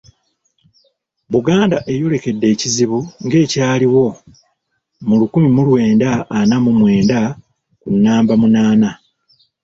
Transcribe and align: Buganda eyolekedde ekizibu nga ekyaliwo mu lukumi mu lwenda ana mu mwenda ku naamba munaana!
Buganda 1.31 1.77
eyolekedde 1.91 2.45
ekizibu 2.53 2.99
nga 3.25 3.37
ekyaliwo 3.43 4.05
mu 5.07 5.13
lukumi 5.19 5.49
mu 5.55 5.61
lwenda 5.67 6.09
ana 6.39 6.55
mu 6.63 6.71
mwenda 6.79 7.19
ku 7.81 7.87
naamba 8.01 8.33
munaana! 8.41 8.89